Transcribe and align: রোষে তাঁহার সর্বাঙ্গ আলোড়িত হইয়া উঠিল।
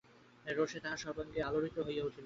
রোষে 0.45 0.79
তাঁহার 0.83 1.01
সর্বাঙ্গ 1.03 1.33
আলোড়িত 1.47 1.77
হইয়া 1.79 2.03
উঠিল। 2.07 2.19